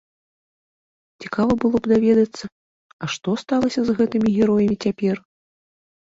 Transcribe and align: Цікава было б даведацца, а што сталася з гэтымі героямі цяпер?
Цікава 1.25 1.51
было 1.63 1.77
б 1.83 1.91
даведацца, 1.91 2.45
а 3.01 3.05
што 3.17 3.35
сталася 3.43 3.81
з 3.85 3.91
гэтымі 4.01 4.29
героямі 4.41 4.75
цяпер? 4.89 5.15